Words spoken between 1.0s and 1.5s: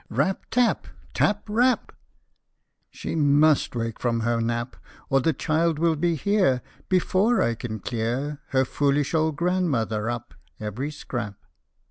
Tap,